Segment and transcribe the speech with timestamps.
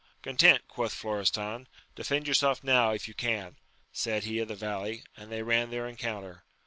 [0.23, 1.67] Content, quoth Florestan.
[1.93, 3.57] Defend yourself now, if you can!
[3.91, 6.43] said he of the valley; and they ran their encounter.